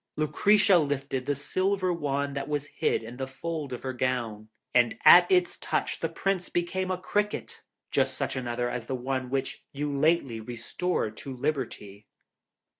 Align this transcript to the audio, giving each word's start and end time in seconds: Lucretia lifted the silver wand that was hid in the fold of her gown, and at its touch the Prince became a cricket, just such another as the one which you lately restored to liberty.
Lucretia 0.15 0.79
lifted 0.79 1.27
the 1.27 1.35
silver 1.35 1.93
wand 1.93 2.35
that 2.35 2.47
was 2.47 2.65
hid 2.65 3.03
in 3.03 3.17
the 3.17 3.27
fold 3.27 3.71
of 3.71 3.83
her 3.83 3.93
gown, 3.93 4.49
and 4.73 4.97
at 5.05 5.29
its 5.31 5.59
touch 5.59 5.99
the 5.99 6.09
Prince 6.09 6.49
became 6.49 6.89
a 6.89 6.97
cricket, 6.97 7.61
just 7.91 8.15
such 8.17 8.35
another 8.35 8.67
as 8.67 8.87
the 8.87 8.95
one 8.95 9.29
which 9.29 9.63
you 9.73 9.95
lately 9.95 10.39
restored 10.39 11.15
to 11.17 11.31
liberty. 11.37 12.07